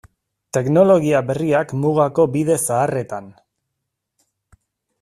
Teknologia 0.57 1.19
berriak 1.27 1.75
mugako 1.83 2.25
bide 2.37 2.57
zaharretan. 2.63 3.29